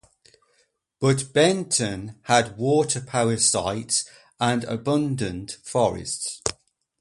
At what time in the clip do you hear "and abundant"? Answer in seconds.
4.39-5.59